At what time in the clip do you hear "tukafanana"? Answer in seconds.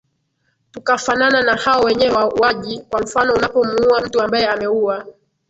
0.71-1.41